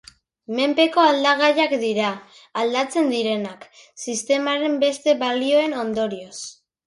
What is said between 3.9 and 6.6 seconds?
sistemaren beste balioen ondorioz.